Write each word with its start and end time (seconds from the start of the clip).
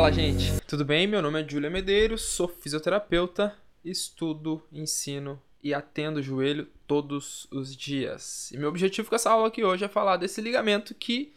Fala, 0.00 0.12
gente. 0.12 0.58
Tudo 0.62 0.82
bem? 0.82 1.06
Meu 1.06 1.20
nome 1.20 1.42
é 1.42 1.46
Júlia 1.46 1.68
Medeiros, 1.68 2.22
sou 2.22 2.48
fisioterapeuta, 2.48 3.54
estudo, 3.84 4.66
ensino 4.72 5.38
e 5.62 5.74
atendo 5.74 6.22
joelho 6.22 6.66
todos 6.86 7.46
os 7.50 7.76
dias. 7.76 8.50
E 8.50 8.56
meu 8.56 8.70
objetivo 8.70 9.10
com 9.10 9.14
essa 9.14 9.30
aula 9.30 9.48
aqui 9.48 9.62
hoje 9.62 9.84
é 9.84 9.88
falar 9.88 10.16
desse 10.16 10.40
ligamento 10.40 10.94
que 10.94 11.34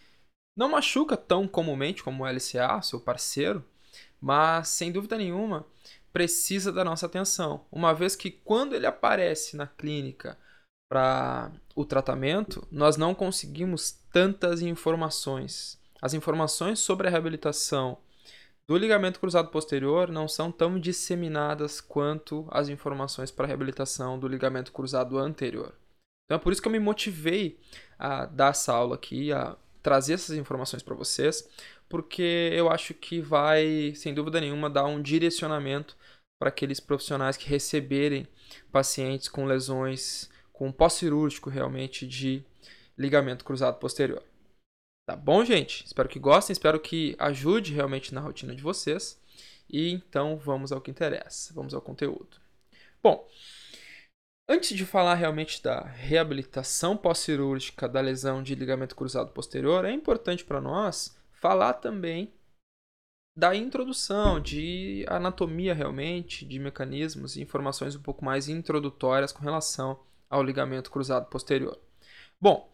não 0.57 0.70
machuca 0.70 1.18
tão 1.18 1.46
comumente 1.46 2.02
como 2.02 2.23
o 2.23 2.25
LCA, 2.25 2.82
seu 2.82 3.02
parceiro, 3.02 3.61
mas 4.21 4.70
sem 4.70 4.93
dúvida 4.93 5.18
nenhuma 5.18 5.66
precisa 6.14 6.71
da 6.71 6.86
nossa 6.86 7.05
atenção, 7.05 7.66
uma 7.69 7.93
vez 7.93 8.16
que 8.16 8.32
quando 8.32 8.75
ele 8.75 8.88
aparece 8.88 9.57
na 9.57 9.68
clínica 9.68 10.38
para 10.89 11.52
o 11.75 11.83
tratamento, 11.83 12.66
nós 12.71 12.96
não 12.96 13.14
conseguimos 13.14 13.91
tantas 14.10 14.61
informações. 14.61 15.77
As 16.02 16.14
informações 16.14 16.80
sobre 16.80 17.10
a 17.10 17.11
reabilitação 17.11 17.97
do 18.68 18.78
ligamento 18.78 19.20
cruzado 19.20 19.50
posterior 19.50 20.10
não 20.10 20.28
são 20.28 20.52
tão 20.52 20.80
disseminadas 20.80 21.82
quanto 21.82 22.48
as 22.50 22.70
informações 22.70 23.30
para 23.30 23.48
reabilitação 23.48 24.18
do 24.18 24.28
ligamento 24.28 24.72
cruzado 24.72 25.18
anterior. 25.18 25.74
Então 26.26 26.38
é 26.38 26.39
por 26.39 26.54
isso 26.54 26.62
que 26.62 26.68
eu 26.68 26.72
me 26.72 26.80
motivei 26.80 27.60
a 28.00 28.26
dar 28.26 28.52
essa 28.52 28.74
aula 28.74 28.96
aqui, 28.96 29.32
a 29.32 29.58
trazer 29.82 30.14
essas 30.14 30.38
informações 30.38 30.82
para 30.82 30.96
vocês, 30.96 31.48
porque 31.89 32.50
eu 32.53 32.72
acho 32.72 32.94
que 32.94 33.20
vai, 33.20 33.94
sem 33.95 34.14
dúvida 34.14 34.39
nenhuma, 34.39 34.70
dar 34.70 34.86
um 34.86 35.02
direcionamento 35.02 35.98
para 36.39 36.50
aqueles 36.50 36.80
profissionais 36.80 37.38
que 37.38 37.50
receberem 37.50 38.28
pacientes 38.72 39.27
com 39.27 39.45
lesões, 39.45 40.30
com 40.52 40.72
pós-cirúrgico 40.72 41.50
realmente 41.50 42.08
de 42.08 42.44
ligamento 42.98 43.44
cruzado 43.44 43.77
posterior. 43.77 44.23
Tá 45.05 45.15
bom, 45.17 45.43
gente? 45.43 45.85
Espero 45.85 46.07
que 46.07 46.17
gostem, 46.17 46.53
espero 46.53 46.79
que 46.79 47.15
ajude 47.19 47.73
realmente 47.73 48.13
na 48.13 48.21
rotina 48.21 48.55
de 48.55 48.63
vocês. 48.63 49.21
E 49.69 49.91
então 49.91 50.37
vamos 50.37 50.71
ao 50.71 50.79
que 50.79 50.91
interessa, 50.91 51.53
vamos 51.53 51.73
ao 51.73 51.81
conteúdo. 51.81 52.37
Bom, 53.01 53.27
antes 54.47 54.77
de 54.77 54.85
falar 54.85 55.15
realmente 55.15 55.61
da 55.61 55.81
reabilitação 55.81 56.95
pós-cirúrgica 56.95 57.89
da 57.89 57.99
lesão 57.99 58.41
de 58.41 58.55
ligamento 58.55 58.95
cruzado 58.95 59.31
posterior, 59.31 59.83
é 59.83 59.91
importante 59.91 60.45
para 60.45 60.61
nós 60.61 61.17
falar 61.33 61.73
também 61.73 62.33
da 63.35 63.55
introdução, 63.55 64.39
de 64.39 65.05
anatomia 65.09 65.73
realmente, 65.73 66.45
de 66.45 66.59
mecanismos 66.59 67.35
e 67.35 67.41
informações 67.41 67.95
um 67.95 68.01
pouco 68.01 68.23
mais 68.23 68.47
introdutórias 68.47 69.31
com 69.31 69.43
relação 69.43 69.99
ao 70.29 70.43
ligamento 70.43 70.91
cruzado 70.91 71.25
posterior. 71.25 71.77
Bom, 72.39 72.71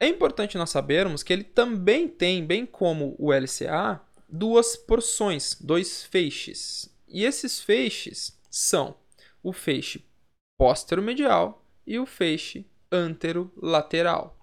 é 0.00 0.08
importante 0.08 0.58
nós 0.58 0.70
sabermos 0.70 1.22
que 1.22 1.32
ele 1.32 1.44
também 1.44 2.08
tem, 2.08 2.44
bem 2.44 2.66
como 2.66 3.14
o 3.18 3.32
LCA, 3.32 4.00
duas 4.28 4.76
porções, 4.76 5.56
dois 5.60 6.04
feixes. 6.04 6.94
E 7.08 7.24
esses 7.24 7.60
feixes 7.60 8.38
são 8.50 8.96
o 9.42 9.52
feixe 9.52 10.04
póstero-medial 10.58 11.64
e 11.86 11.98
o 11.98 12.06
feixe 12.06 12.66
antero-lateral. 12.90 14.38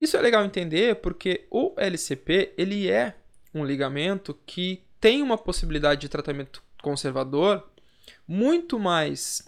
Isso 0.00 0.16
é 0.16 0.20
legal 0.20 0.44
entender 0.44 0.96
porque 0.96 1.46
o 1.50 1.74
LCP 1.76 2.54
ele 2.56 2.90
é 2.90 3.16
um 3.54 3.64
ligamento 3.64 4.34
que 4.46 4.84
tem 5.00 5.22
uma 5.22 5.38
possibilidade 5.38 6.02
de 6.02 6.08
tratamento 6.08 6.62
conservador 6.82 7.68
muito 8.28 8.78
mais 8.78 9.42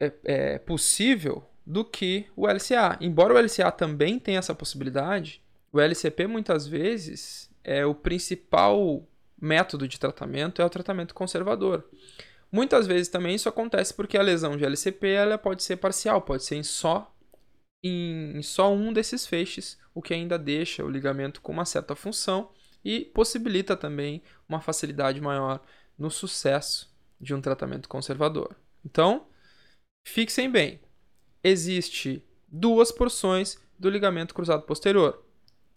é, 0.00 0.12
é, 0.24 0.58
possível 0.58 1.48
do 1.66 1.84
que 1.84 2.26
o 2.36 2.46
LCA. 2.46 2.96
Embora 3.00 3.34
o 3.34 3.38
LCA 3.38 3.72
também 3.72 4.18
tenha 4.18 4.38
essa 4.38 4.54
possibilidade, 4.54 5.42
o 5.72 5.80
LCP 5.80 6.26
muitas 6.26 6.66
vezes 6.66 7.50
é 7.64 7.84
o 7.84 7.94
principal 7.94 9.04
método 9.38 9.86
de 9.86 9.98
tratamento 10.00 10.62
é 10.62 10.64
o 10.64 10.70
tratamento 10.70 11.14
conservador. 11.14 11.84
Muitas 12.50 12.86
vezes 12.86 13.08
também 13.08 13.34
isso 13.34 13.48
acontece 13.48 13.92
porque 13.92 14.16
a 14.16 14.22
lesão 14.22 14.56
de 14.56 14.64
LCP 14.64 15.08
ela 15.08 15.36
pode 15.36 15.62
ser 15.62 15.76
parcial, 15.76 16.22
pode 16.22 16.44
ser 16.44 16.56
em 16.56 16.62
só 16.62 17.12
em, 17.82 18.38
em 18.38 18.42
só 18.42 18.72
um 18.72 18.92
desses 18.92 19.26
feixes, 19.26 19.78
o 19.94 20.00
que 20.00 20.14
ainda 20.14 20.38
deixa 20.38 20.84
o 20.84 20.90
ligamento 20.90 21.40
com 21.40 21.52
uma 21.52 21.64
certa 21.64 21.94
função 21.94 22.50
e 22.84 23.00
possibilita 23.00 23.76
também 23.76 24.22
uma 24.48 24.60
facilidade 24.60 25.20
maior 25.20 25.60
no 25.98 26.10
sucesso 26.10 26.94
de 27.20 27.34
um 27.34 27.40
tratamento 27.40 27.88
conservador. 27.88 28.56
Então, 28.84 29.26
fixem 30.06 30.50
bem, 30.50 30.80
existe 31.46 32.24
duas 32.48 32.90
porções 32.90 33.58
do 33.78 33.88
ligamento 33.88 34.34
cruzado 34.34 34.62
posterior: 34.62 35.24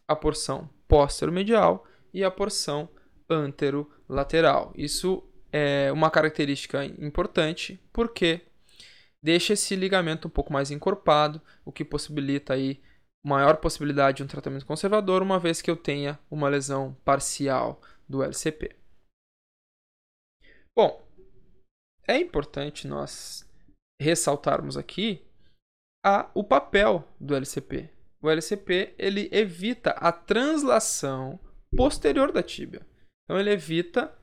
a 0.08 0.16
porção 0.16 0.70
póstero-medial 0.88 1.86
e 2.14 2.24
a 2.24 2.32
porção 2.32 2.90
antero-lateral. 3.30 4.74
Isso 4.76 5.24
é 5.52 5.92
uma 5.92 6.10
característica 6.10 6.84
importante 6.84 7.80
porque 7.94 8.42
deixa 9.22 9.54
esse 9.54 9.76
ligamento 9.76 10.28
um 10.28 10.32
pouco 10.32 10.52
mais 10.52 10.72
encorpado, 10.72 11.42
o 11.64 11.72
que 11.72 11.86
possibilita 11.86 12.54
aí 12.54 12.82
maior 13.24 13.58
possibilidade 13.58 14.18
de 14.18 14.24
um 14.24 14.28
tratamento 14.28 14.66
conservador, 14.66 15.22
uma 15.22 15.38
vez 15.38 15.62
que 15.62 15.70
eu 15.70 15.76
tenha 15.76 16.18
uma 16.32 16.50
lesão 16.50 16.96
parcial 17.04 17.82
do 18.08 18.24
LCP. 18.24 18.76
Bom, 20.76 21.06
é 22.08 22.18
importante 22.18 22.88
nós 22.88 23.48
ressaltarmos 24.02 24.78
aqui 24.78 25.29
a, 26.04 26.30
o 26.34 26.44
papel 26.44 27.08
do 27.20 27.36
LCP. 27.36 27.90
O 28.22 28.30
LCP 28.30 28.94
ele 28.98 29.30
evita 29.32 29.92
a 29.92 30.12
translação 30.12 31.40
posterior 31.76 32.32
da 32.32 32.44
tíbia. 32.44 32.86
Então 33.24 33.40
ele 33.40 33.52
evita 33.52 34.14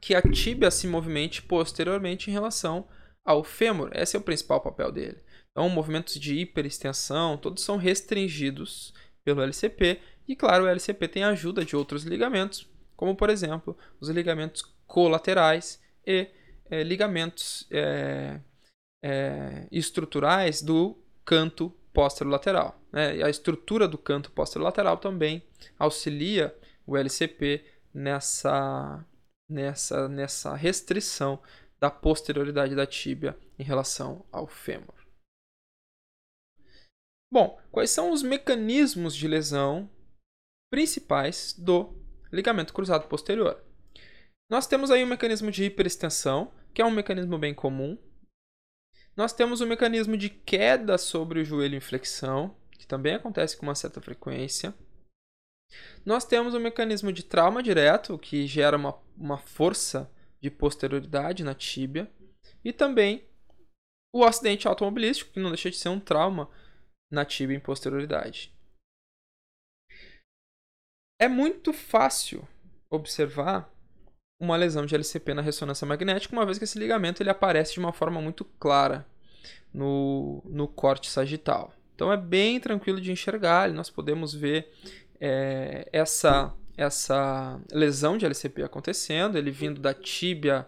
que 0.00 0.14
a 0.14 0.22
tíbia 0.22 0.70
se 0.70 0.86
movimente 0.86 1.42
posteriormente 1.42 2.30
em 2.30 2.32
relação 2.32 2.88
ao 3.24 3.44
fêmur. 3.44 3.90
Esse 3.94 4.16
é 4.16 4.18
o 4.18 4.22
principal 4.22 4.60
papel 4.60 4.90
dele. 4.90 5.22
Então 5.50 5.68
movimentos 5.68 6.14
de 6.14 6.38
hiperextensão, 6.38 7.36
todos 7.36 7.62
são 7.62 7.76
restringidos 7.76 8.92
pelo 9.24 9.42
LCP. 9.42 10.00
E 10.26 10.34
claro, 10.34 10.64
o 10.64 10.68
LCP 10.68 11.08
tem 11.08 11.24
a 11.24 11.28
ajuda 11.28 11.64
de 11.64 11.76
outros 11.76 12.04
ligamentos, 12.04 12.68
como 12.96 13.16
por 13.16 13.30
exemplo 13.30 13.76
os 14.00 14.08
ligamentos 14.08 14.62
colaterais 14.86 15.80
e 16.06 16.28
é, 16.70 16.82
ligamentos 16.82 17.66
é, 17.70 18.40
é, 19.02 19.68
estruturais 19.70 20.62
do 20.62 21.01
canto 21.24 21.70
posterolateral. 21.92 22.80
Né? 22.92 23.22
A 23.22 23.30
estrutura 23.30 23.86
do 23.86 23.98
canto 23.98 24.30
posterolateral 24.32 24.96
também 24.98 25.46
auxilia 25.78 26.56
o 26.86 26.96
LCP 26.96 27.64
nessa, 27.92 29.04
nessa, 29.48 30.08
nessa 30.08 30.54
restrição 30.54 31.40
da 31.80 31.90
posterioridade 31.90 32.74
da 32.74 32.86
tíbia 32.86 33.36
em 33.58 33.62
relação 33.62 34.24
ao 34.30 34.46
fêmur. 34.46 34.94
Bom, 37.32 37.58
quais 37.70 37.90
são 37.90 38.12
os 38.12 38.22
mecanismos 38.22 39.16
de 39.16 39.26
lesão 39.26 39.90
principais 40.70 41.54
do 41.54 41.96
ligamento 42.30 42.74
cruzado 42.74 43.08
posterior? 43.08 43.62
Nós 44.50 44.66
temos 44.66 44.90
aí 44.90 45.02
o 45.02 45.06
um 45.06 45.08
mecanismo 45.08 45.50
de 45.50 45.64
hiperextensão, 45.64 46.52
que 46.74 46.82
é 46.82 46.84
um 46.84 46.90
mecanismo 46.90 47.38
bem 47.38 47.54
comum, 47.54 47.96
nós 49.16 49.32
temos 49.32 49.60
o 49.60 49.66
mecanismo 49.66 50.16
de 50.16 50.30
queda 50.30 50.96
sobre 50.96 51.40
o 51.40 51.44
joelho 51.44 51.76
em 51.76 51.80
flexão, 51.80 52.56
que 52.70 52.86
também 52.86 53.14
acontece 53.14 53.56
com 53.56 53.66
uma 53.66 53.74
certa 53.74 54.00
frequência. 54.00 54.74
Nós 56.04 56.24
temos 56.24 56.54
o 56.54 56.60
mecanismo 56.60 57.12
de 57.12 57.22
trauma 57.22 57.62
direto, 57.62 58.18
que 58.18 58.46
gera 58.46 58.76
uma, 58.76 58.98
uma 59.16 59.38
força 59.38 60.10
de 60.40 60.50
posterioridade 60.50 61.44
na 61.44 61.54
tíbia. 61.54 62.10
E 62.64 62.72
também 62.72 63.26
o 64.14 64.24
acidente 64.24 64.68
automobilístico, 64.68 65.32
que 65.32 65.40
não 65.40 65.50
deixa 65.50 65.70
de 65.70 65.76
ser 65.76 65.88
um 65.88 66.00
trauma 66.00 66.50
na 67.10 67.24
tíbia 67.24 67.56
em 67.56 67.60
posterioridade. 67.60 68.52
É 71.20 71.28
muito 71.28 71.72
fácil 71.72 72.46
observar 72.90 73.71
uma 74.42 74.56
lesão 74.56 74.84
de 74.84 74.92
LCP 74.92 75.34
na 75.34 75.40
ressonância 75.40 75.86
magnética, 75.86 76.34
uma 76.34 76.44
vez 76.44 76.58
que 76.58 76.64
esse 76.64 76.76
ligamento 76.76 77.22
ele 77.22 77.30
aparece 77.30 77.74
de 77.74 77.78
uma 77.78 77.92
forma 77.92 78.20
muito 78.20 78.44
clara 78.58 79.06
no, 79.72 80.42
no 80.44 80.66
corte 80.66 81.08
sagital. 81.08 81.72
Então 81.94 82.12
é 82.12 82.16
bem 82.16 82.58
tranquilo 82.58 83.00
de 83.00 83.12
enxergar, 83.12 83.70
nós 83.70 83.88
podemos 83.88 84.34
ver 84.34 84.68
é, 85.20 85.88
essa, 85.92 86.52
essa 86.76 87.60
lesão 87.70 88.18
de 88.18 88.26
LCP 88.26 88.64
acontecendo, 88.64 89.38
ele 89.38 89.52
vindo 89.52 89.80
da 89.80 89.94
tíbia 89.94 90.66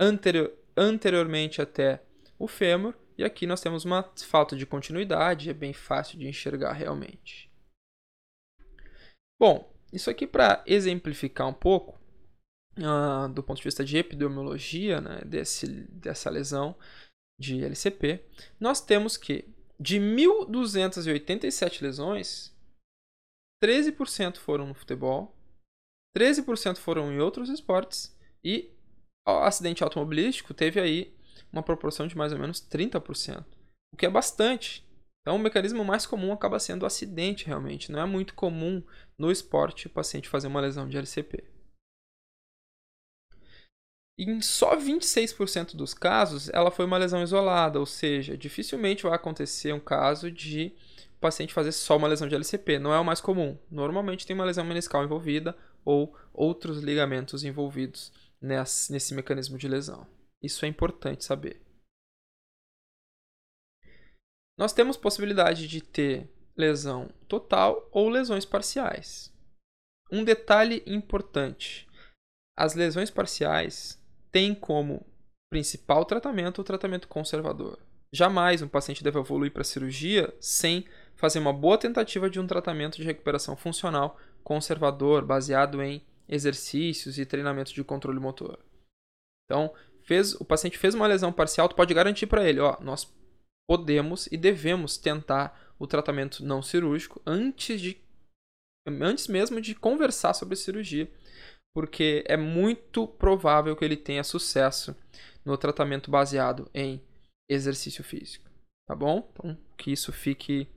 anterior, 0.00 0.52
anteriormente 0.76 1.62
até 1.62 2.02
o 2.36 2.48
fêmur, 2.48 2.92
e 3.16 3.22
aqui 3.22 3.46
nós 3.46 3.60
temos 3.60 3.84
uma 3.84 4.02
falta 4.26 4.56
de 4.56 4.66
continuidade, 4.66 5.48
é 5.48 5.54
bem 5.54 5.72
fácil 5.72 6.18
de 6.18 6.26
enxergar 6.26 6.72
realmente. 6.72 7.48
Bom, 9.38 9.72
isso 9.92 10.10
aqui 10.10 10.26
para 10.26 10.64
exemplificar 10.66 11.46
um 11.46 11.52
pouco, 11.52 12.01
uh, 12.78 13.28
do 13.28 13.42
ponto 13.42 13.58
de 13.58 13.64
vista 13.64 13.84
de 13.84 13.96
epidemiologia 13.96 15.00
né, 15.00 15.20
desse, 15.24 15.66
dessa 15.66 16.30
lesão 16.30 16.76
de 17.38 17.64
LCP, 17.64 18.24
nós 18.60 18.80
temos 18.80 19.16
que 19.16 19.48
de 19.80 19.98
1.287 19.98 21.82
lesões, 21.82 22.54
13% 23.62 24.38
foram 24.38 24.66
no 24.68 24.74
futebol, 24.74 25.36
13% 26.16 26.76
foram 26.76 27.12
em 27.12 27.18
outros 27.18 27.48
esportes 27.48 28.16
e 28.44 28.70
o 29.26 29.38
acidente 29.38 29.82
automobilístico 29.82 30.52
teve 30.54 30.80
aí 30.80 31.16
uma 31.52 31.62
proporção 31.62 32.06
de 32.06 32.16
mais 32.16 32.32
ou 32.32 32.38
menos 32.38 32.60
30%, 32.60 33.44
o 33.92 33.96
que 33.96 34.06
é 34.06 34.10
bastante. 34.10 34.86
Então, 35.22 35.36
o 35.36 35.38
mecanismo 35.38 35.84
mais 35.84 36.04
comum 36.04 36.32
acaba 36.32 36.58
sendo 36.58 36.82
o 36.82 36.86
acidente, 36.86 37.46
realmente. 37.46 37.92
Não 37.92 38.00
é 38.00 38.04
muito 38.04 38.34
comum 38.34 38.82
no 39.16 39.30
esporte 39.30 39.86
o 39.86 39.90
paciente 39.90 40.28
fazer 40.28 40.48
uma 40.48 40.60
lesão 40.60 40.88
de 40.88 40.96
LCP. 40.96 41.44
Em 44.18 44.40
só 44.40 44.76
26% 44.76 45.74
dos 45.74 45.94
casos, 45.94 46.48
ela 46.50 46.70
foi 46.70 46.84
uma 46.84 46.98
lesão 46.98 47.22
isolada, 47.22 47.80
ou 47.80 47.86
seja, 47.86 48.36
dificilmente 48.36 49.04
vai 49.04 49.14
acontecer 49.14 49.72
um 49.72 49.80
caso 49.80 50.30
de 50.30 50.74
o 51.16 51.20
paciente 51.20 51.54
fazer 51.54 51.72
só 51.72 51.96
uma 51.96 52.08
lesão 52.08 52.28
de 52.28 52.34
LCP. 52.34 52.78
Não 52.78 52.92
é 52.92 52.98
o 52.98 53.04
mais 53.04 53.20
comum. 53.20 53.58
Normalmente 53.70 54.26
tem 54.26 54.34
uma 54.34 54.44
lesão 54.44 54.64
meniscal 54.64 55.02
envolvida 55.04 55.56
ou 55.84 56.16
outros 56.32 56.78
ligamentos 56.80 57.44
envolvidos 57.44 58.12
nesse, 58.40 59.14
mecanismo 59.14 59.56
de 59.56 59.68
lesão. 59.68 60.06
Isso 60.42 60.64
é 60.64 60.68
importante 60.68 61.24
saber. 61.24 61.62
Nós 64.58 64.72
temos 64.72 64.96
possibilidade 64.96 65.66
de 65.66 65.80
ter 65.80 66.30
lesão 66.56 67.08
total 67.28 67.88
ou 67.90 68.08
lesões 68.08 68.44
parciais. 68.44 69.32
Um 70.10 70.24
detalhe 70.24 70.82
importante: 70.86 71.88
as 72.56 72.74
lesões 72.74 73.10
parciais 73.10 74.01
têm 74.32 74.54
como 74.54 75.06
principal 75.50 76.04
tratamento 76.04 76.60
o 76.60 76.64
tratamento 76.64 77.06
conservador. 77.06 77.78
Jamais 78.12 78.62
um 78.62 78.68
paciente 78.68 79.04
deve 79.04 79.18
evoluir 79.18 79.52
para 79.52 79.62
cirurgia 79.62 80.34
sem 80.40 80.86
fazer 81.14 81.38
uma 81.38 81.52
boa 81.52 81.78
tentativa 81.78 82.28
de 82.28 82.40
um 82.40 82.46
tratamento 82.46 82.96
de 82.96 83.04
recuperação 83.04 83.56
funcional 83.56 84.18
conservador, 84.42 85.24
baseado 85.24 85.80
em 85.82 86.02
exercícios 86.28 87.18
e 87.18 87.26
treinamento 87.26 87.72
de 87.72 87.84
controle 87.84 88.18
motor. 88.18 88.58
Então, 89.44 89.72
fez, 90.02 90.34
o 90.34 90.44
paciente 90.44 90.78
fez 90.78 90.94
uma 90.94 91.06
lesão 91.06 91.32
parcial, 91.32 91.68
tu 91.68 91.76
pode 91.76 91.94
garantir 91.94 92.26
para 92.26 92.48
ele, 92.48 92.60
ó, 92.60 92.76
nós 92.80 93.10
podemos 93.68 94.26
e 94.32 94.36
devemos 94.36 94.96
tentar 94.96 95.74
o 95.78 95.86
tratamento 95.86 96.44
não 96.44 96.62
cirúrgico 96.62 97.20
antes 97.26 97.80
de 97.80 98.00
antes 99.00 99.28
mesmo 99.28 99.60
de 99.60 99.76
conversar 99.76 100.34
sobre 100.34 100.56
cirurgia, 100.56 101.08
porque 101.74 102.24
é 102.26 102.36
muito 102.36 103.06
provável 103.06 103.74
que 103.74 103.84
ele 103.84 103.96
tenha 103.96 104.22
sucesso 104.22 104.96
no 105.44 105.56
tratamento 105.56 106.10
baseado 106.10 106.70
em 106.74 107.02
exercício 107.48 108.04
físico, 108.04 108.48
tá 108.88 108.94
bom? 108.94 109.28
Então, 109.32 109.58
que 109.76 109.90
isso 109.90 110.12
fique 110.12 110.68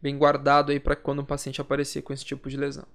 bem 0.00 0.16
guardado 0.16 0.72
aí 0.72 0.80
para 0.80 0.96
quando 0.96 1.22
um 1.22 1.26
paciente 1.26 1.60
aparecer 1.60 2.02
com 2.02 2.12
esse 2.12 2.24
tipo 2.24 2.48
de 2.48 2.56
lesão. 2.56 2.86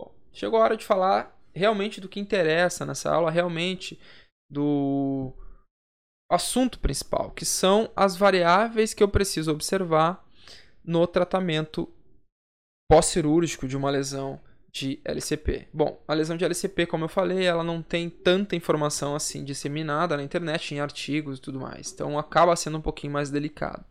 Bom, 0.00 0.14
chegou 0.32 0.58
a 0.58 0.64
hora 0.64 0.76
de 0.76 0.84
falar 0.84 1.38
realmente 1.54 2.00
do 2.00 2.08
que 2.08 2.20
interessa 2.20 2.84
nessa 2.84 3.12
aula, 3.12 3.30
realmente 3.30 3.98
do 4.50 5.32
assunto 6.30 6.78
principal, 6.78 7.30
que 7.32 7.44
são 7.44 7.90
as 7.94 8.16
variáveis 8.16 8.94
que 8.94 9.02
eu 9.02 9.08
preciso 9.08 9.50
observar 9.50 10.24
no 10.84 11.06
tratamento 11.06 11.92
pós-cirúrgico 12.90 13.68
de 13.68 13.76
uma 13.76 13.90
lesão 13.90 14.40
de 14.72 15.00
LCP. 15.04 15.68
Bom, 15.72 16.02
a 16.06 16.14
lesão 16.14 16.36
de 16.36 16.44
LCP, 16.44 16.86
como 16.86 17.04
eu 17.04 17.08
falei, 17.08 17.44
ela 17.44 17.64
não 17.64 17.82
tem 17.82 18.08
tanta 18.08 18.54
informação 18.54 19.14
assim 19.14 19.44
disseminada 19.44 20.16
na 20.16 20.22
internet, 20.22 20.74
em 20.74 20.80
artigos 20.80 21.38
e 21.38 21.40
tudo 21.40 21.60
mais. 21.60 21.92
Então 21.92 22.18
acaba 22.18 22.54
sendo 22.56 22.78
um 22.78 22.82
pouquinho 22.82 23.12
mais 23.12 23.30
delicado. 23.30 23.84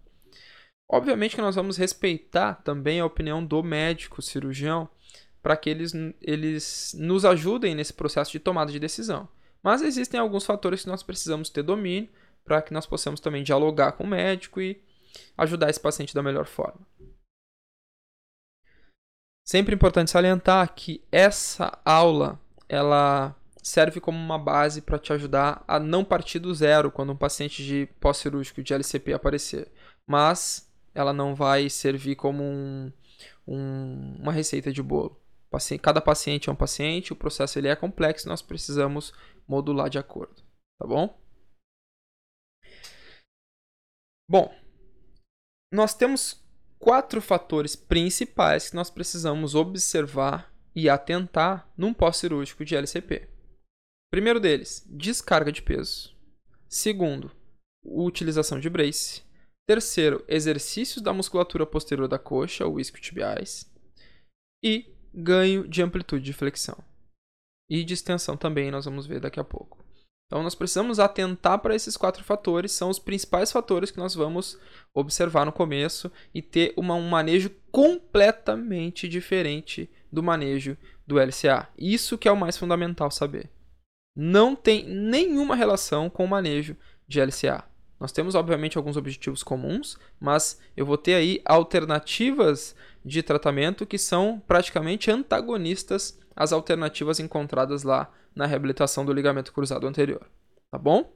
Obviamente 0.89 1.35
que 1.35 1.41
nós 1.41 1.55
vamos 1.55 1.77
respeitar 1.77 2.55
também 2.63 2.99
a 2.99 3.05
opinião 3.05 3.45
do 3.45 3.61
médico 3.61 4.21
cirurgião 4.21 4.89
para 5.41 5.55
que 5.55 5.69
eles, 5.69 5.93
eles 6.21 6.95
nos 6.97 7.25
ajudem 7.25 7.75
nesse 7.75 7.93
processo 7.93 8.31
de 8.31 8.39
tomada 8.39 8.71
de 8.71 8.79
decisão. 8.79 9.27
Mas 9.61 9.81
existem 9.81 10.19
alguns 10.19 10.45
fatores 10.45 10.83
que 10.83 10.89
nós 10.89 11.03
precisamos 11.03 11.49
ter 11.49 11.63
domínio 11.63 12.09
para 12.43 12.61
que 12.61 12.73
nós 12.73 12.85
possamos 12.85 13.19
também 13.19 13.43
dialogar 13.43 13.91
com 13.91 14.03
o 14.03 14.07
médico 14.07 14.59
e 14.59 14.81
ajudar 15.37 15.69
esse 15.69 15.79
paciente 15.79 16.15
da 16.15 16.23
melhor 16.23 16.45
forma. 16.45 16.79
Sempre 19.49 19.73
importante 19.73 20.11
salientar 20.11 20.75
que 20.75 21.03
essa 21.11 21.81
aula 21.83 22.39
ela 22.67 23.35
serve 23.63 23.99
como 23.99 24.15
uma 24.15 24.37
base 24.37 24.79
para 24.79 24.99
te 24.99 25.11
ajudar 25.11 25.63
a 25.67 25.79
não 25.79 26.05
partir 26.05 26.37
do 26.37 26.53
zero 26.53 26.91
quando 26.91 27.13
um 27.13 27.17
paciente 27.17 27.65
de 27.65 27.87
pós-cirúrgico 27.99 28.61
de 28.61 28.75
LCP 28.75 29.11
aparecer, 29.11 29.71
mas 30.05 30.71
ela 30.93 31.11
não 31.11 31.33
vai 31.33 31.67
servir 31.67 32.15
como 32.15 32.43
um, 32.43 32.93
um, 33.47 34.17
uma 34.19 34.31
receita 34.31 34.71
de 34.71 34.83
bolo. 34.83 35.19
Cada 35.81 35.99
paciente 35.99 36.47
é 36.47 36.51
um 36.51 36.55
paciente, 36.55 37.11
o 37.11 37.15
processo 37.15 37.57
ele 37.57 37.69
é 37.69 37.75
complexo, 37.75 38.29
nós 38.29 38.43
precisamos 38.43 39.11
modular 39.47 39.89
de 39.89 39.97
acordo, 39.97 40.43
tá 40.77 40.85
bom? 40.85 41.19
Bom, 44.29 44.53
nós 45.73 45.95
temos 45.95 46.39
quatro 46.79 47.21
fatores 47.21 47.75
principais 47.75 48.69
que 48.69 48.75
nós 48.75 48.89
precisamos 48.89 49.53
observar 49.53 50.51
e 50.75 50.89
atentar 50.89 51.69
num 51.77 51.93
pós-cirúrgico 51.93 52.63
de 52.63 52.75
LCP. 52.75 53.29
Primeiro 54.09 54.39
deles, 54.39 54.83
descarga 54.89 55.51
de 55.51 55.61
peso. 55.61 56.15
Segundo, 56.67 57.31
utilização 57.83 58.59
de 58.59 58.69
brace. 58.69 59.21
Terceiro, 59.67 60.23
exercícios 60.27 61.03
da 61.03 61.13
musculatura 61.13 61.65
posterior 61.65 62.07
da 62.07 62.17
coxa 62.17 62.65
ou 62.65 62.79
isquiotibiais. 62.79 63.71
E 64.63 64.91
ganho 65.13 65.67
de 65.67 65.83
amplitude 65.83 66.23
de 66.23 66.33
flexão. 66.33 66.77
E 67.69 67.83
de 67.83 67.93
extensão 67.93 68.35
também, 68.35 68.71
nós 68.71 68.85
vamos 68.85 69.05
ver 69.05 69.19
daqui 69.19 69.39
a 69.39 69.43
pouco. 69.43 69.83
Então, 70.29 70.43
nós 70.43 70.53
precisamos 70.53 70.99
atentar 70.99 71.57
para 71.57 71.73
esses 71.73 71.97
quatro 71.97 72.23
fatores, 72.23 72.71
são 72.71 72.91
os 72.91 72.99
principais 72.99 73.51
fatores 73.51 73.89
que 73.89 73.97
nós 73.97 74.13
vamos 74.13 74.59
observar 74.93 75.43
no 75.43 75.51
começo 75.51 76.11
e 76.31 76.39
ter 76.39 76.71
uma, 76.77 76.93
um 76.93 77.09
manejo 77.09 77.49
completamente 77.71 79.09
diferente 79.09 79.89
do 80.11 80.21
manejo 80.21 80.77
do 81.07 81.17
LCA. 81.17 81.67
Isso 81.75 82.15
que 82.15 82.27
é 82.27 82.31
o 82.31 82.37
mais 82.37 82.55
fundamental 82.55 83.09
saber. 83.09 83.49
Não 84.15 84.55
tem 84.55 84.87
nenhuma 84.87 85.55
relação 85.55 86.11
com 86.11 86.25
o 86.25 86.27
manejo 86.27 86.77
de 87.07 87.19
LCA. 87.19 87.63
Nós 87.99 88.11
temos, 88.11 88.33
obviamente, 88.33 88.77
alguns 88.77 88.95
objetivos 88.95 89.43
comuns, 89.43 89.97
mas 90.19 90.59
eu 90.77 90.85
vou 90.85 90.97
ter 90.97 91.15
aí 91.15 91.41
alternativas 91.43 92.75
de 93.03 93.21
tratamento 93.21 93.85
que 93.85 93.97
são 93.97 94.39
praticamente 94.47 95.11
antagonistas 95.11 96.17
às 96.35 96.53
alternativas 96.53 97.19
encontradas 97.19 97.83
lá 97.83 98.09
na 98.33 98.45
reabilitação 98.45 99.03
do 99.03 99.11
ligamento 99.11 99.51
cruzado 99.51 99.85
anterior. 99.85 100.25
Tá 100.71 100.77
bom? 100.77 101.13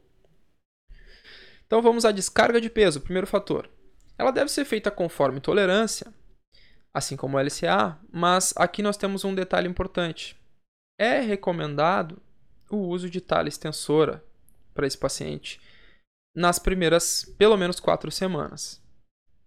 Então 1.66 1.82
vamos 1.82 2.04
à 2.04 2.12
descarga 2.12 2.60
de 2.60 2.70
peso, 2.70 3.00
primeiro 3.00 3.28
fator. 3.28 3.70
Ela 4.18 4.32
deve 4.32 4.52
ser 4.52 4.66
feita 4.66 4.92
conforme 4.92 5.40
tolerância, 5.40 6.14
assim 6.94 7.16
como 7.16 7.38
o 7.38 7.40
LCA, 7.40 7.98
mas 8.12 8.54
aqui 8.58 8.84
nós 8.84 8.98
temos 8.98 9.24
um 9.24 9.34
detalhe 9.34 9.68
importante. 9.68 10.36
É 11.00 11.20
recomendado 11.22 12.22
o 12.70 12.78
uso 12.78 13.10
de 13.10 13.22
talha 13.22 13.48
extensora 13.48 14.24
para 14.74 14.86
esse 14.86 14.98
paciente 14.98 15.62
nas 16.36 16.60
primeiras 16.60 17.26
pelo 17.38 17.58
menos 17.58 17.80
quatro 17.80 18.12
semanas. 18.12 18.82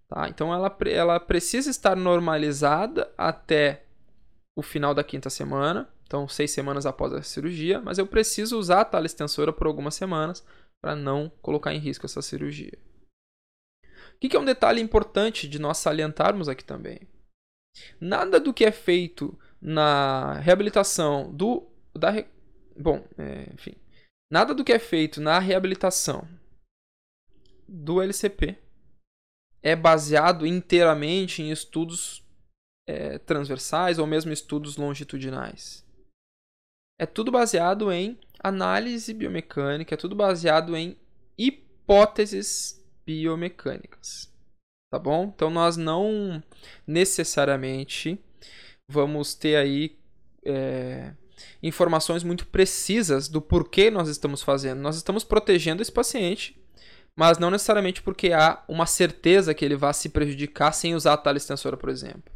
Tá? 0.09 0.29
Então 0.29 0.53
ela, 0.53 0.75
ela 0.87 1.21
precisa 1.21 1.71
estar 1.71 1.97
normalizada 1.97 3.13
até 3.19 3.85
o 4.57 4.63
final 4.63 4.95
da 4.95 5.05
quinta 5.05 5.29
semana 5.29 5.89
então 6.07 6.29
seis 6.29 6.53
semanas 6.53 6.87
após 6.87 7.13
a 7.13 7.23
cirurgia, 7.23 7.81
mas 7.81 7.99
eu 7.99 8.07
preciso 8.07 8.59
usar 8.59 8.83
a 8.83 8.85
talha 8.85 9.07
extensora 9.07 9.53
por 9.53 9.67
algumas 9.67 9.95
semanas 9.95 10.45
para 10.81 10.95
não 10.95 11.31
colocar 11.43 11.75
em 11.75 11.79
risco 11.79 12.07
essa 12.07 12.23
cirurgia. 12.23 12.79
O 14.15 14.19
que 14.19 14.37
é 14.37 14.41
um 14.41 14.45
detalhe 14.45 14.81
importante 14.81 15.49
de 15.49 15.59
nós 15.59 15.79
salientarmos 15.79 16.49
aqui 16.49 16.65
também? 16.65 17.01
Nada 18.01 18.41
do 18.41 18.55
que 18.55 18.65
é 18.65 18.71
feito 18.71 19.39
na 19.61 20.35
reabilitação 20.35 21.35
do 21.35 21.69
da 21.95 22.13
bom, 22.79 23.05
é, 23.19 23.51
enfim, 23.53 23.75
nada 24.31 24.55
do 24.55 24.65
que 24.65 24.73
é 24.73 24.79
feito 24.79 25.21
na 25.21 25.39
reabilitação 25.39 26.27
do 27.69 28.01
LCP 28.01 28.59
é 29.63 29.75
baseado 29.75 30.47
inteiramente 30.47 31.43
em 31.43 31.51
estudos 31.51 32.25
é, 32.89 33.19
transversais 33.19 33.99
ou 33.99 34.07
mesmo 34.07 34.33
estudos 34.33 34.77
longitudinais 34.77 35.87
é 36.99 37.05
tudo 37.05 37.31
baseado 37.31 37.93
em 37.93 38.19
análise 38.43 39.13
biomecânica, 39.13 39.95
é 39.95 39.99
tudo 39.99 40.15
baseado 40.17 40.77
em 40.77 40.97
hipóteses 41.37 42.83
biomecânicas. 43.05 44.33
Tá 44.91 44.99
bom? 44.99 45.33
Então 45.35 45.51
nós 45.51 45.77
não 45.77 46.43
necessariamente 46.87 48.19
vamos 48.91 49.35
ter 49.35 49.57
aí 49.57 49.99
é, 50.45 51.13
informações 51.63 52.23
muito 52.23 52.47
precisas 52.47 53.29
do 53.29 53.43
porquê 53.43 53.91
nós 53.91 54.09
estamos 54.09 54.43
fazendo. 54.43 54.81
Nós 54.81 54.97
estamos 54.97 55.25
protegendo 55.25 55.83
esse 55.83 55.93
paciente, 55.93 56.59
mas 57.19 57.39
não 57.39 57.51
necessariamente 57.51 58.03
porque 58.03 58.33
há 58.33 58.63
uma 58.69 58.87
certeza 58.87 59.55
que 59.55 59.65
ele 59.65 59.77
vai 59.77 59.95
se 59.95 60.09
prejudicar 60.11 60.73
sem 60.73 60.95
usar 60.95 61.15
a 61.15 61.17
talha 61.17 61.39
extensora, 61.39 61.77
por 61.77 61.89
exemplo. 61.89 62.33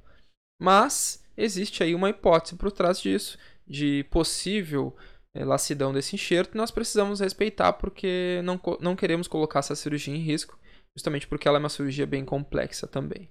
Mas 0.61 1.23
existe 1.37 1.83
aí 1.83 1.95
uma 1.95 2.11
hipótese 2.11 2.57
por 2.57 2.73
trás 2.73 3.01
disso, 3.01 3.39
de 3.67 4.05
possível 4.05 4.97
é, 5.35 5.45
lacidão 5.45 5.93
desse 5.93 6.17
enxerto, 6.17 6.57
nós 6.57 6.71
precisamos 6.71 7.21
respeitar 7.21 7.75
porque 7.75 8.41
não, 8.43 8.61
não 8.81 8.97
queremos 8.97 9.29
colocar 9.29 9.61
essa 9.61 9.77
cirurgia 9.77 10.15
em 10.15 10.19
risco, 10.19 10.59
justamente 10.97 11.27
porque 11.29 11.47
ela 11.47 11.59
é 11.59 11.61
uma 11.61 11.69
cirurgia 11.69 12.07
bem 12.07 12.25
complexa 12.25 12.87
também. 12.87 13.29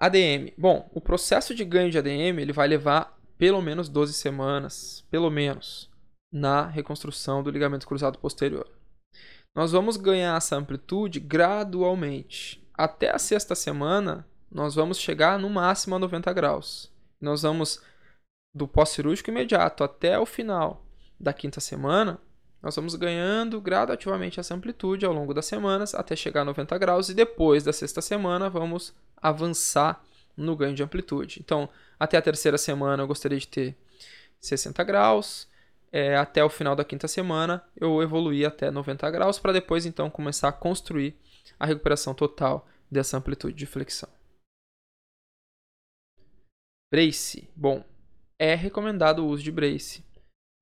ADM. 0.00 0.52
Bom, 0.58 0.90
o 0.92 1.00
processo 1.00 1.54
de 1.54 1.64
ganho 1.64 1.90
de 1.90 1.96
ADM 1.96 2.40
ele 2.40 2.52
vai 2.52 2.66
levar 2.66 3.16
pelo 3.38 3.62
menos 3.62 3.88
12 3.88 4.12
semanas, 4.14 5.06
pelo 5.10 5.30
menos, 5.30 5.91
na 6.32 6.66
reconstrução 6.66 7.42
do 7.42 7.50
ligamento 7.50 7.86
cruzado 7.86 8.18
posterior. 8.18 8.66
Nós 9.54 9.72
vamos 9.72 9.96
ganhar 9.96 10.36
essa 10.36 10.56
amplitude 10.56 11.20
gradualmente. 11.20 12.66
Até 12.72 13.10
a 13.10 13.18
sexta 13.18 13.54
semana, 13.54 14.26
nós 14.50 14.74
vamos 14.74 14.98
chegar 14.98 15.38
no 15.38 15.50
máximo 15.50 15.94
a 15.94 15.98
90 15.98 16.32
graus. 16.32 16.90
Nós 17.20 17.42
vamos 17.42 17.82
do 18.54 18.66
pós-cirúrgico 18.66 19.30
imediato 19.30 19.84
até 19.84 20.18
o 20.18 20.26
final 20.26 20.84
da 21.18 21.32
quinta 21.32 21.60
semana, 21.60 22.18
nós 22.62 22.76
vamos 22.76 22.94
ganhando 22.94 23.60
gradativamente 23.60 24.38
essa 24.38 24.54
amplitude 24.54 25.04
ao 25.04 25.12
longo 25.12 25.34
das 25.34 25.46
semanas 25.46 25.94
até 25.94 26.14
chegar 26.14 26.42
a 26.42 26.44
90 26.44 26.78
graus 26.78 27.08
e 27.08 27.14
depois 27.14 27.64
da 27.64 27.72
sexta 27.72 28.00
semana 28.00 28.48
vamos 28.48 28.94
avançar 29.16 30.04
no 30.36 30.54
ganho 30.54 30.74
de 30.74 30.82
amplitude. 30.82 31.40
Então, 31.44 31.68
até 31.98 32.16
a 32.16 32.22
terceira 32.22 32.56
semana 32.56 33.02
eu 33.02 33.06
gostaria 33.06 33.38
de 33.38 33.48
ter 33.48 33.76
60 34.40 34.82
graus, 34.84 35.48
é, 35.92 36.16
até 36.16 36.42
o 36.42 36.48
final 36.48 36.74
da 36.74 36.84
quinta 36.84 37.06
semana 37.06 37.62
eu 37.76 38.00
evoluí 38.02 38.46
até 38.46 38.70
90 38.70 39.10
graus 39.10 39.38
para 39.38 39.52
depois 39.52 39.84
então 39.84 40.10
começar 40.10 40.48
a 40.48 40.52
construir 40.52 41.14
a 41.58 41.66
recuperação 41.66 42.14
total 42.14 42.66
dessa 42.90 43.16
amplitude 43.16 43.54
de 43.54 43.66
flexão. 43.66 44.08
Brace. 46.90 47.48
Bom, 47.54 47.84
é 48.38 48.54
recomendado 48.54 49.20
o 49.20 49.28
uso 49.28 49.42
de 49.42 49.52
brace 49.52 50.04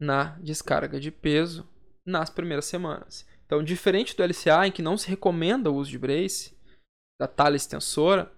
na 0.00 0.38
descarga 0.38 1.00
de 1.00 1.10
peso 1.10 1.68
nas 2.06 2.30
primeiras 2.30 2.66
semanas. 2.66 3.26
Então, 3.44 3.64
diferente 3.64 4.16
do 4.16 4.22
LCA, 4.22 4.66
em 4.66 4.72
que 4.72 4.80
não 4.82 4.96
se 4.96 5.08
recomenda 5.08 5.70
o 5.70 5.74
uso 5.74 5.90
de 5.90 5.98
brace, 5.98 6.56
da 7.20 7.26
talha 7.26 7.56
extensora, 7.56 8.32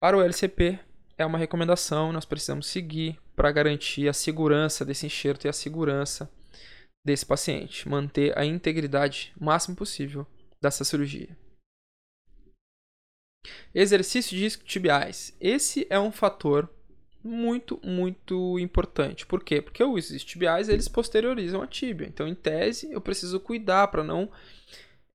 para 0.00 0.16
o 0.16 0.22
LCP 0.22 0.78
é 1.18 1.26
uma 1.26 1.36
recomendação, 1.36 2.12
nós 2.12 2.24
precisamos 2.24 2.68
seguir 2.68 3.18
para 3.34 3.50
garantir 3.50 4.08
a 4.08 4.12
segurança 4.12 4.84
desse 4.84 5.04
enxerto 5.04 5.44
e 5.44 5.48
a 5.48 5.52
segurança 5.52 6.30
desse 7.04 7.26
paciente, 7.26 7.88
manter 7.88 8.36
a 8.38 8.44
integridade 8.44 9.32
máximo 9.38 9.76
possível 9.76 10.26
dessa 10.60 10.84
cirurgia. 10.84 11.36
Exercício 13.74 14.36
de 14.36 14.48
tibiais. 14.58 15.36
Esse 15.40 15.86
é 15.90 15.98
um 15.98 16.12
fator 16.12 16.68
muito, 17.22 17.80
muito 17.84 18.58
importante. 18.58 19.26
Por 19.26 19.42
quê? 19.42 19.60
Porque 19.60 19.82
os 19.82 20.08
tibiais 20.24 20.68
eles 20.68 20.88
posteriorizam 20.88 21.62
a 21.62 21.66
tíbia. 21.66 22.06
Então, 22.06 22.28
em 22.28 22.34
tese, 22.34 22.90
eu 22.92 23.00
preciso 23.00 23.40
cuidar 23.40 23.88
para 23.88 24.04
não 24.04 24.30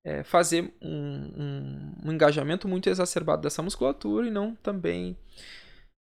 é, 0.04 0.22
fazer 0.22 0.72
um, 0.82 0.90
um, 0.90 1.92
um, 2.04 2.12
engajamento 2.12 2.68
muito 2.68 2.90
exacerbado 2.90 3.42
dessa 3.42 3.62
musculatura 3.62 4.26
e 4.26 4.30
não 4.30 4.54
também 4.56 5.16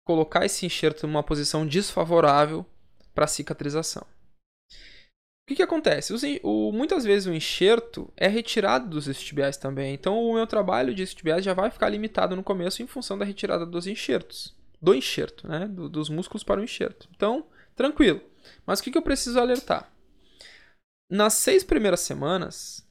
colocar 0.05 0.45
esse 0.45 0.65
enxerto 0.65 1.05
numa 1.05 1.23
posição 1.23 1.67
desfavorável 1.67 2.65
para 3.13 3.27
cicatrização. 3.27 4.03
O 4.71 5.47
que, 5.47 5.55
que 5.55 5.63
acontece? 5.63 6.13
O, 6.41 6.71
muitas 6.71 7.03
vezes 7.03 7.27
o 7.27 7.33
enxerto 7.33 8.11
é 8.15 8.27
retirado 8.27 8.89
dos 8.89 9.19
tibiais 9.19 9.57
também. 9.57 9.93
Então, 9.93 10.23
o 10.23 10.33
meu 10.33 10.47
trabalho 10.47 10.95
de 10.95 11.05
tibiais 11.05 11.43
já 11.43 11.53
vai 11.53 11.69
ficar 11.69 11.89
limitado 11.89 12.35
no 12.35 12.43
começo 12.43 12.81
em 12.81 12.87
função 12.87 13.17
da 13.17 13.25
retirada 13.25 13.65
dos 13.65 13.85
enxertos 13.85 14.55
do 14.81 14.93
enxerto, 14.93 15.47
né? 15.47 15.67
Do, 15.67 15.89
dos 15.89 16.09
músculos 16.09 16.43
para 16.43 16.61
o 16.61 16.63
enxerto. 16.63 17.09
Então, 17.15 17.47
tranquilo. 17.75 18.21
Mas 18.65 18.79
o 18.79 18.83
que, 18.83 18.91
que 18.91 18.97
eu 18.97 19.01
preciso 19.01 19.39
alertar? 19.39 19.91
Nas 21.09 21.33
seis 21.33 21.63
primeiras 21.63 22.01
semanas, 22.01 22.87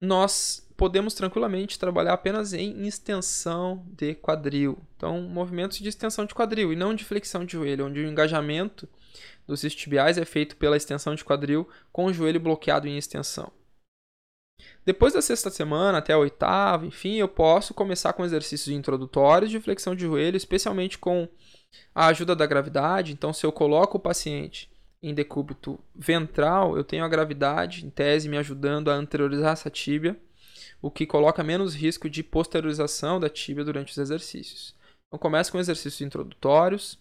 nós 0.00 0.67
podemos 0.78 1.12
tranquilamente 1.12 1.76
trabalhar 1.76 2.12
apenas 2.12 2.52
em 2.52 2.86
extensão 2.86 3.84
de 3.90 4.14
quadril. 4.14 4.78
Então, 4.96 5.20
movimentos 5.22 5.78
de 5.78 5.88
extensão 5.88 6.24
de 6.24 6.32
quadril 6.32 6.72
e 6.72 6.76
não 6.76 6.94
de 6.94 7.04
flexão 7.04 7.44
de 7.44 7.54
joelho, 7.54 7.86
onde 7.86 7.98
o 7.98 8.08
engajamento 8.08 8.88
dos 9.44 9.60
tibiais 9.74 10.16
é 10.16 10.24
feito 10.24 10.56
pela 10.56 10.76
extensão 10.76 11.16
de 11.16 11.24
quadril 11.24 11.68
com 11.92 12.04
o 12.04 12.12
joelho 12.12 12.38
bloqueado 12.38 12.86
em 12.86 12.96
extensão. 12.96 13.50
Depois 14.84 15.14
da 15.14 15.20
sexta 15.20 15.50
semana 15.50 15.98
até 15.98 16.12
a 16.12 16.18
oitava, 16.18 16.86
enfim, 16.86 17.16
eu 17.16 17.28
posso 17.28 17.74
começar 17.74 18.12
com 18.12 18.24
exercícios 18.24 18.68
introdutórios 18.68 19.50
de 19.50 19.60
flexão 19.60 19.96
de 19.96 20.04
joelho, 20.04 20.36
especialmente 20.36 20.96
com 20.96 21.28
a 21.92 22.06
ajuda 22.06 22.36
da 22.36 22.46
gravidade. 22.46 23.12
Então, 23.12 23.32
se 23.32 23.44
eu 23.44 23.50
coloco 23.50 23.96
o 23.96 24.00
paciente 24.00 24.70
em 25.02 25.12
decúbito 25.12 25.76
ventral, 25.92 26.76
eu 26.76 26.84
tenho 26.84 27.04
a 27.04 27.08
gravidade, 27.08 27.84
em 27.84 27.90
tese, 27.90 28.28
me 28.28 28.38
ajudando 28.38 28.92
a 28.92 28.94
anteriorizar 28.94 29.54
essa 29.54 29.68
tíbia, 29.68 30.16
o 30.80 30.90
que 30.90 31.06
coloca 31.06 31.42
menos 31.42 31.74
risco 31.74 32.08
de 32.08 32.22
posteriorização 32.22 33.18
da 33.18 33.28
tíbia 33.28 33.64
durante 33.64 33.92
os 33.92 33.98
exercícios. 33.98 34.74
Então, 35.06 35.18
começo 35.18 35.50
com 35.50 35.58
exercícios 35.58 36.00
introdutórios, 36.00 36.98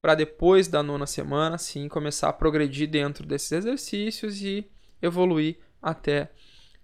para 0.00 0.14
depois 0.14 0.68
da 0.68 0.82
nona 0.82 1.06
semana, 1.06 1.58
sim, 1.58 1.88
começar 1.88 2.28
a 2.28 2.32
progredir 2.32 2.88
dentro 2.88 3.26
desses 3.26 3.52
exercícios 3.52 4.42
e 4.42 4.70
evoluir 5.02 5.58
até 5.80 6.30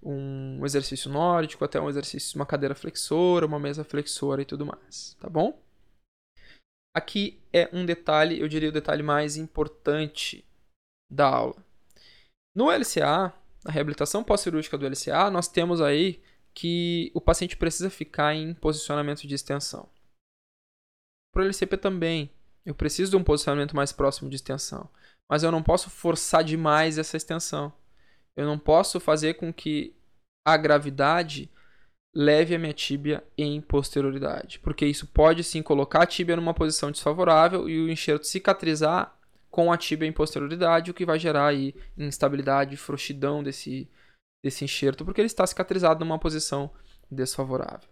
um 0.02 0.64
exercício 0.64 1.10
nórdico, 1.10 1.64
até 1.64 1.80
um 1.80 1.88
exercício, 1.88 2.36
uma 2.36 2.46
cadeira 2.46 2.74
flexora, 2.74 3.46
uma 3.46 3.58
mesa 3.58 3.84
flexora 3.84 4.42
e 4.42 4.44
tudo 4.44 4.66
mais, 4.66 5.16
tá 5.18 5.28
bom? 5.28 5.58
Aqui 6.94 7.40
é 7.52 7.68
um 7.72 7.84
detalhe, 7.84 8.40
eu 8.40 8.48
diria 8.48 8.68
o 8.68 8.72
detalhe 8.72 9.02
mais 9.02 9.36
importante 9.36 10.44
da 11.10 11.28
aula. 11.28 11.56
No 12.54 12.70
LCA, 12.70 13.34
na 13.66 13.72
reabilitação 13.72 14.22
pós-cirúrgica 14.22 14.78
do 14.78 14.86
LCA, 14.86 15.28
nós 15.30 15.48
temos 15.48 15.80
aí 15.80 16.22
que 16.54 17.10
o 17.12 17.20
paciente 17.20 17.56
precisa 17.56 17.90
ficar 17.90 18.32
em 18.32 18.54
posicionamento 18.54 19.26
de 19.26 19.34
extensão. 19.34 19.88
Para 21.32 21.42
o 21.42 21.44
LCP 21.44 21.76
também, 21.76 22.30
eu 22.64 22.74
preciso 22.74 23.10
de 23.10 23.16
um 23.16 23.24
posicionamento 23.24 23.74
mais 23.74 23.92
próximo 23.92 24.30
de 24.30 24.36
extensão, 24.36 24.88
mas 25.28 25.42
eu 25.42 25.50
não 25.50 25.62
posso 25.62 25.90
forçar 25.90 26.44
demais 26.44 26.96
essa 26.96 27.16
extensão. 27.16 27.72
Eu 28.36 28.46
não 28.46 28.58
posso 28.58 29.00
fazer 29.00 29.34
com 29.34 29.52
que 29.52 29.94
a 30.46 30.56
gravidade 30.56 31.50
leve 32.14 32.54
a 32.54 32.58
minha 32.58 32.72
tíbia 32.72 33.22
em 33.36 33.60
posterioridade, 33.60 34.60
porque 34.60 34.86
isso 34.86 35.06
pode 35.08 35.42
sim 35.42 35.60
colocar 35.60 36.04
a 36.04 36.06
tíbia 36.06 36.36
numa 36.36 36.54
posição 36.54 36.90
desfavorável 36.90 37.68
e 37.68 37.80
o 37.80 37.90
enxerto 37.90 38.26
cicatrizar 38.26 39.15
com 39.56 39.72
a 39.72 39.78
tíbia 39.78 40.06
em 40.06 40.12
posterioridade, 40.12 40.90
o 40.90 40.94
que 40.94 41.06
vai 41.06 41.18
gerar 41.18 41.46
aí 41.46 41.74
instabilidade, 41.96 42.76
frouxidão 42.76 43.42
desse, 43.42 43.88
desse 44.44 44.66
enxerto, 44.66 45.02
porque 45.02 45.18
ele 45.18 45.26
está 45.28 45.46
cicatrizado 45.46 46.04
numa 46.04 46.18
posição 46.18 46.70
desfavorável. 47.10 47.88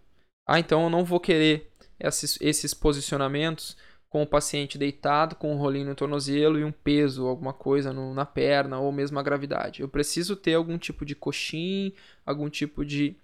Ah, 0.46 0.58
então 0.58 0.82
eu 0.82 0.90
não 0.90 1.06
vou 1.06 1.18
querer 1.18 1.72
esses, 1.98 2.38
esses 2.42 2.74
posicionamentos 2.74 3.78
com 4.10 4.22
o 4.22 4.26
paciente 4.26 4.76
deitado, 4.76 5.36
com 5.36 5.54
um 5.54 5.56
rolinho 5.56 5.86
no 5.86 5.94
tornozelo 5.94 6.58
e 6.58 6.64
um 6.64 6.70
peso, 6.70 7.26
alguma 7.26 7.54
coisa 7.54 7.94
no, 7.94 8.12
na 8.12 8.26
perna, 8.26 8.78
ou 8.78 8.92
mesmo 8.92 9.18
a 9.18 9.22
gravidade. 9.22 9.80
Eu 9.80 9.88
preciso 9.88 10.36
ter 10.36 10.52
algum 10.52 10.76
tipo 10.76 11.02
de 11.02 11.14
coxim, 11.14 11.94
algum 12.26 12.50
tipo 12.50 12.84
de 12.84 13.16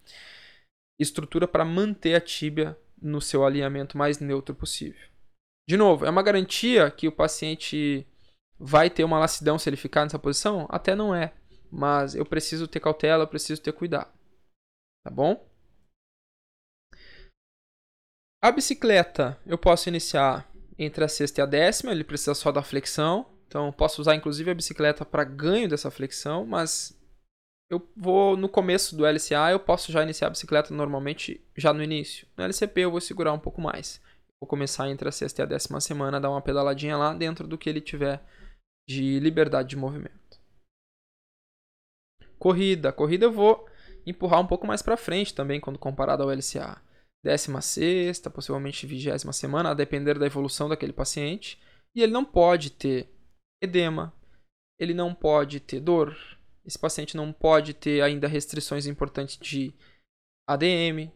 estrutura 0.98 1.46
para 1.46 1.62
manter 1.62 2.14
a 2.14 2.20
tíbia 2.22 2.74
no 3.02 3.20
seu 3.20 3.44
alinhamento 3.44 3.98
mais 3.98 4.18
neutro 4.18 4.54
possível. 4.54 5.10
De 5.68 5.76
novo, 5.76 6.06
é 6.06 6.10
uma 6.10 6.22
garantia 6.22 6.90
que 6.90 7.06
o 7.06 7.12
paciente 7.12 8.06
vai 8.60 8.90
ter 8.90 9.04
uma 9.04 9.18
lacidão 9.18 9.58
se 9.58 9.70
ele 9.70 9.76
ficar 9.76 10.04
nessa 10.04 10.18
posição? 10.18 10.66
Até 10.68 10.94
não 10.94 11.14
é, 11.14 11.32
mas 11.70 12.14
eu 12.14 12.26
preciso 12.26 12.68
ter 12.68 12.78
cautela, 12.78 13.24
eu 13.24 13.28
preciso 13.28 13.62
ter 13.62 13.72
cuidado. 13.72 14.12
Tá 15.02 15.10
bom? 15.10 15.48
A 18.42 18.52
bicicleta 18.52 19.38
eu 19.46 19.56
posso 19.56 19.88
iniciar 19.88 20.50
entre 20.78 21.04
a 21.04 21.08
sexta 21.08 21.40
e 21.40 21.42
a 21.42 21.46
décima, 21.46 21.92
ele 21.92 22.04
precisa 22.04 22.34
só 22.34 22.52
da 22.52 22.62
flexão. 22.62 23.26
Então, 23.46 23.72
posso 23.72 24.00
usar 24.00 24.14
inclusive 24.14 24.50
a 24.50 24.54
bicicleta 24.54 25.04
para 25.04 25.24
ganho 25.24 25.68
dessa 25.68 25.90
flexão, 25.90 26.46
mas 26.46 26.96
eu 27.70 27.86
vou 27.96 28.36
no 28.36 28.48
começo 28.48 28.96
do 28.96 29.04
LCA, 29.04 29.50
eu 29.50 29.60
posso 29.60 29.90
já 29.90 30.02
iniciar 30.02 30.28
a 30.28 30.30
bicicleta 30.30 30.72
normalmente 30.74 31.44
já 31.56 31.72
no 31.72 31.82
início. 31.82 32.26
No 32.36 32.44
LCP 32.44 32.82
eu 32.82 32.90
vou 32.90 33.00
segurar 33.00 33.32
um 33.32 33.38
pouco 33.38 33.60
mais. 33.60 34.00
Vou 34.40 34.48
começar 34.48 34.88
entre 34.88 35.08
a 35.08 35.12
sexta 35.12 35.42
e 35.42 35.44
a 35.44 35.46
décima 35.46 35.80
semana, 35.80 36.20
dar 36.20 36.30
uma 36.30 36.40
pedaladinha 36.40 36.96
lá 36.96 37.12
dentro 37.12 37.46
do 37.46 37.58
que 37.58 37.68
ele 37.68 37.80
tiver 37.80 38.22
de 38.88 39.20
liberdade 39.20 39.70
de 39.70 39.76
movimento. 39.76 40.40
Corrida, 42.38 42.92
corrida 42.92 43.26
eu 43.26 43.32
vou 43.32 43.68
empurrar 44.06 44.40
um 44.40 44.46
pouco 44.46 44.66
mais 44.66 44.82
para 44.82 44.96
frente 44.96 45.34
também 45.34 45.60
quando 45.60 45.78
comparado 45.78 46.22
ao 46.22 46.30
LCA 46.30 46.82
décima 47.22 47.60
sexta, 47.60 48.30
possivelmente 48.30 48.86
vigésima 48.86 49.32
semana, 49.32 49.70
a 49.70 49.74
depender 49.74 50.18
da 50.18 50.26
evolução 50.26 50.68
daquele 50.68 50.92
paciente. 50.92 51.60
E 51.94 52.02
ele 52.02 52.12
não 52.12 52.24
pode 52.24 52.70
ter 52.70 53.08
edema, 53.62 54.12
ele 54.78 54.94
não 54.94 55.14
pode 55.14 55.60
ter 55.60 55.80
dor, 55.80 56.16
esse 56.64 56.78
paciente 56.78 57.16
não 57.16 57.32
pode 57.32 57.74
ter 57.74 58.00
ainda 58.02 58.28
restrições 58.28 58.86
importantes 58.86 59.36
de 59.36 59.74
ADM, 60.48 61.10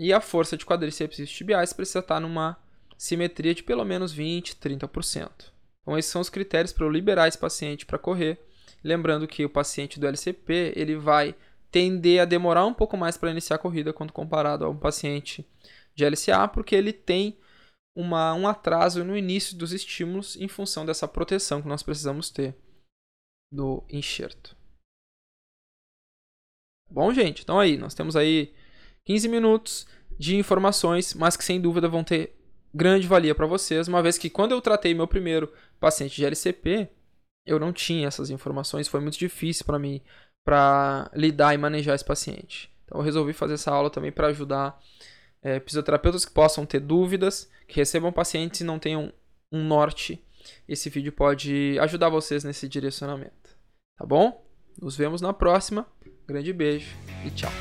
E 0.00 0.12
a 0.12 0.20
força 0.20 0.56
de 0.56 0.64
quadríceps 0.64 1.28
tibiais 1.28 1.72
precisa 1.72 1.98
estar 1.98 2.20
numa 2.20 2.56
simetria 2.96 3.52
de 3.52 3.64
pelo 3.64 3.84
menos 3.84 4.12
20, 4.12 4.54
30%. 4.54 5.50
Então 5.88 5.96
esses 5.96 6.12
são 6.12 6.20
os 6.20 6.28
critérios 6.28 6.70
para 6.70 6.84
eu 6.84 6.90
liberar 6.90 7.28
esse 7.28 7.38
paciente 7.38 7.86
para 7.86 7.98
correr. 7.98 8.38
Lembrando 8.84 9.26
que 9.26 9.42
o 9.42 9.48
paciente 9.48 9.98
do 9.98 10.06
LCP, 10.06 10.74
ele 10.76 10.96
vai 10.96 11.34
tender 11.70 12.20
a 12.20 12.26
demorar 12.26 12.66
um 12.66 12.74
pouco 12.74 12.94
mais 12.94 13.16
para 13.16 13.30
iniciar 13.30 13.56
a 13.56 13.58
corrida 13.58 13.90
quando 13.90 14.12
comparado 14.12 14.66
a 14.66 14.68
um 14.68 14.76
paciente 14.76 15.48
de 15.94 16.04
LCA, 16.04 16.46
porque 16.46 16.74
ele 16.74 16.92
tem 16.92 17.38
uma, 17.96 18.34
um 18.34 18.46
atraso 18.46 19.02
no 19.02 19.16
início 19.16 19.56
dos 19.56 19.72
estímulos 19.72 20.36
em 20.36 20.46
função 20.46 20.84
dessa 20.84 21.08
proteção 21.08 21.62
que 21.62 21.68
nós 21.68 21.82
precisamos 21.82 22.28
ter 22.28 22.54
do 23.50 23.82
enxerto. 23.88 24.54
Bom, 26.90 27.14
gente, 27.14 27.42
então 27.42 27.58
aí, 27.58 27.78
nós 27.78 27.94
temos 27.94 28.14
aí 28.14 28.54
15 29.06 29.26
minutos 29.26 29.86
de 30.18 30.36
informações, 30.36 31.14
mas 31.14 31.34
que 31.34 31.44
sem 31.44 31.58
dúvida 31.58 31.88
vão 31.88 32.04
ter 32.04 32.37
grande 32.74 33.06
valia 33.06 33.34
para 33.34 33.46
vocês, 33.46 33.88
uma 33.88 34.02
vez 34.02 34.18
que 34.18 34.30
quando 34.30 34.52
eu 34.52 34.60
tratei 34.60 34.94
meu 34.94 35.06
primeiro 35.06 35.52
paciente 35.80 36.16
de 36.16 36.24
LCP, 36.24 36.88
eu 37.46 37.58
não 37.58 37.72
tinha 37.72 38.06
essas 38.06 38.30
informações, 38.30 38.88
foi 38.88 39.00
muito 39.00 39.18
difícil 39.18 39.64
para 39.64 39.78
mim 39.78 40.02
para 40.44 41.10
lidar 41.14 41.54
e 41.54 41.58
manejar 41.58 41.94
esse 41.94 42.04
paciente. 42.04 42.70
Então 42.84 42.98
eu 42.98 43.04
resolvi 43.04 43.32
fazer 43.34 43.54
essa 43.54 43.70
aula 43.70 43.90
também 43.90 44.10
para 44.10 44.28
ajudar 44.28 44.80
é, 45.42 45.60
fisioterapeutas 45.60 46.24
que 46.24 46.32
possam 46.32 46.64
ter 46.64 46.80
dúvidas, 46.80 47.50
que 47.66 47.76
recebam 47.76 48.12
pacientes 48.12 48.60
e 48.60 48.64
não 48.64 48.78
tenham 48.78 49.12
um 49.52 49.62
norte. 49.62 50.24
Esse 50.66 50.88
vídeo 50.88 51.12
pode 51.12 51.78
ajudar 51.80 52.08
vocês 52.08 52.44
nesse 52.44 52.68
direcionamento. 52.68 53.58
Tá 53.98 54.06
bom? 54.06 54.42
Nos 54.80 54.96
vemos 54.96 55.20
na 55.20 55.32
próxima. 55.32 55.86
Grande 56.26 56.52
beijo 56.52 56.96
e 57.26 57.30
tchau. 57.30 57.52